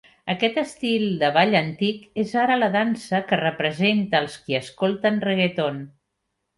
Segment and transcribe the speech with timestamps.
[0.33, 5.83] Aquest estil de ball antic és ara la dansa que representa els qui escolten reggaeton.